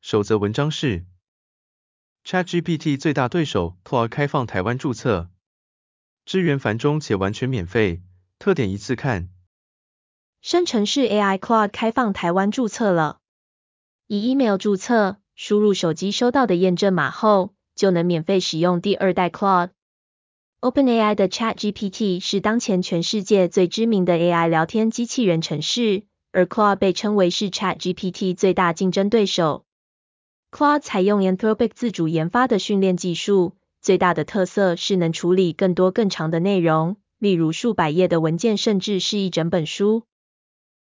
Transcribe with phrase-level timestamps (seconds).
[0.00, 1.04] 首则文章是
[2.24, 5.28] ：ChatGPT 最大对手 Claude 开放台湾注册，
[6.24, 8.00] 支援繁中且完全免费，
[8.38, 9.28] 特点一次看。
[10.40, 13.18] 生成式 AI Claude 开放台湾注册了，
[14.06, 19.70] 以 email 注册，输入手机收到的验证码后，就能免费使用第二代 Claude。
[20.60, 29.64] OpenAI 的 ChatGPT 是当前全世界最知名的 AI 聊天机器人程式，而 Claude 被称为是 ChatGPT 最大竞争对手。
[30.50, 40.04] Claude 采用 Anthropic 自主研发的训练技术，最大的特色是能处理更多更长的内容，例如数百页的文件，甚至是一整本书。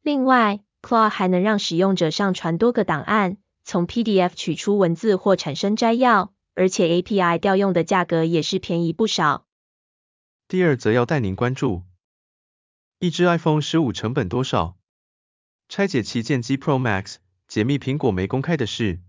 [0.00, 9.44] 另外，Claude 还能让使用者上传多个档案，从 PDF 取出文字或产生摘要，而且 API 调用的价格也是便宜不少。
[10.46, 11.82] 第二则要带您关注，
[13.00, 14.76] 一只 iPhone 十五成本多少？
[15.68, 17.16] 拆解旗舰机 Pro Max，
[17.48, 19.00] 解密苹果没公开的事。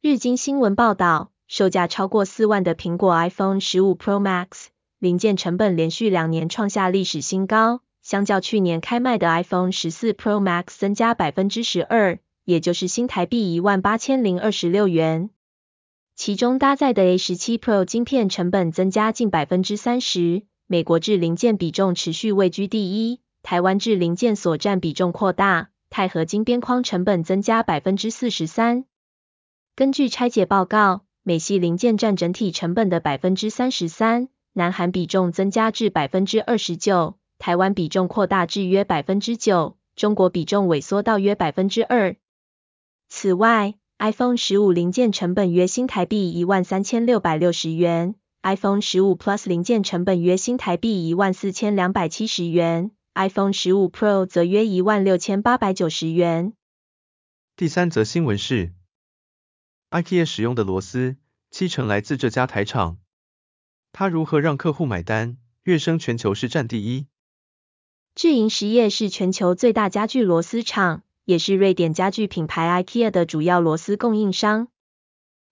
[0.00, 4.66] 日经新闻报道，售价超过四万的苹果 iPhone 十五 Pro Max
[5.00, 15.30] 零件成本连续两年创下历史新高，相较去年开卖的 iPhone 十四 Pro Max 增加百分之十二，也就是新台币一万八千零二十六元。
[16.14, 28.84] 其中搭载的 A 十七 Pro 晶片成本增加近百分之三十，美国制零件比重持续位居第一，台湾制零件所占比重扩大，钛合金边框成本增加百分之四十三。
[29.78, 42.16] 根据拆解报告，美系零件占整体成本的百分之三十三，南韩比重增加至百分之二十九，台湾比重扩大至约百分之九，中国比重萎缩到约百分之二。
[43.08, 56.54] 此外，iPhone 十五零件成本约新台币一万三千六百六十元，iPhone 十五 Plus 零件成本约新台币一万四千两百七十元，iPhone 十五 Pro 则约一万六千八百九十元。
[57.54, 58.72] 第三则新闻是
[59.90, 61.16] ，IKEA 使用的螺丝
[61.50, 62.98] 七成来自这家台厂，
[63.92, 65.36] 它如何让客户买单？
[65.62, 67.06] 跃升全球市占第一。
[68.14, 71.02] 智盈实业是全球最大家具螺丝厂。
[71.24, 74.68] 也是瑞典家具品牌 IKEA 的主要螺丝供应商。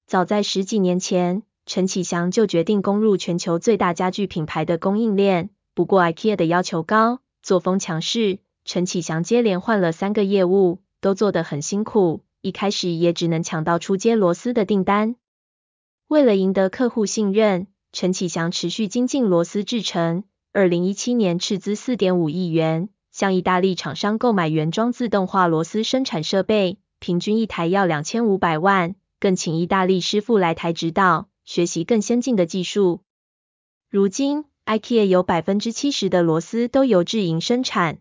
[0.06, 5.50] 早在十几年前，陈启祥就决定攻入全球最大家具品牌的供应链。
[5.74, 15.16] 不过 IKEA 的要求高，作风强势，陈启祥接连换了三个业务，都做得很辛苦，一开始也只能抢到初阶螺丝的订单。
[16.06, 20.22] 为了赢得客户信任，陈启祥持续精进螺丝制程。
[20.52, 22.88] 二零一七年斥资四点五亿元。
[23.10, 33.00] 向意大利厂商购买原装自动化螺丝生产设备，平均一台要两千五百万，更请意大利师傅来台指导，学习更先进的技术。
[33.90, 37.98] 如今，IKEA 有百分之七十的螺丝都由智银生产。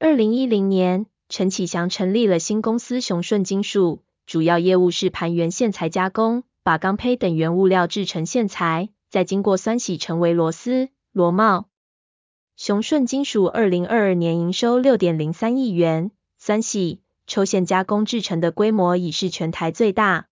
[0.00, 1.06] 二零一零年，
[1.36, 11.68] 陈启祥成立了新公司雄顺金属，主要业务是盘圆线材加工，把钢坯等原物料制成线材，再经过酸洗成为螺丝、螺帽。
[12.54, 20.28] 雄顺金属二零二二年营收六点零三亿元，酸洗、抽线加工制成的规模已是全台最大。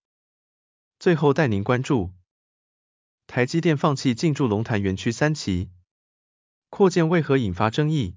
[1.00, 2.10] 最后带您关注，
[3.26, 5.68] 台积电放弃进驻龙潭园区三期，
[6.70, 8.14] 扩建为何引发争议？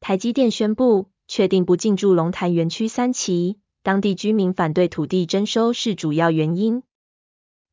[0.00, 6.82] 台积电宣布确定不进驻龙潭园区三期，当地居民反对土地征收是主要原因。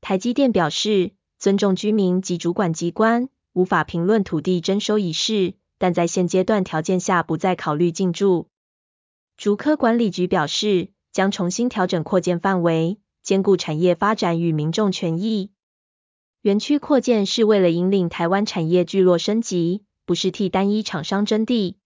[0.01, 3.29] 台积电表示尊重居民及主管机关。
[3.53, 8.49] 无法评论土地征收一事，但在现阶段条件下不再考虑进驻。
[9.37, 15.51] 竹科管理局表示，将重新调整扩建范围，兼顾产业发展与民众权益。
[16.41, 21.77] 园区扩建是为了引领台湾产业聚落升级，不是替单一厂商争地。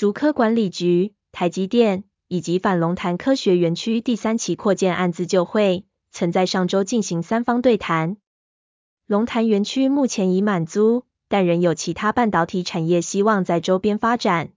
[0.00, 8.16] 竹科管理局、台积电以及反龙潭科学园区第三期扩建案自救会，曾在上周进行三方对谈。
[9.04, 14.54] 龙潭园区目前已满租，但仍有其他半导体产业希望在周边发展。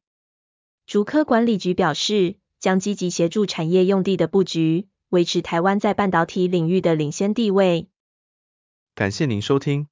[0.86, 7.90] 竹科管理局表示，将积极协助产业用地的布局，维持台湾在半导体领域的领先地位。
[8.96, 9.90] 感谢您收听，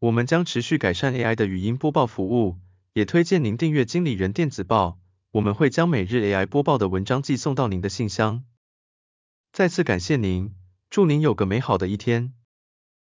[0.00, 2.56] 我们将持续改善 AI 的语音播报服务，
[2.96, 4.98] 也推荐您订阅经理人电子报，
[5.32, 8.42] 我们会将每日 AI 播报的文章寄送到您的信箱。
[9.52, 10.54] 再次感谢您，
[10.88, 12.32] 祝您有个美好的一天。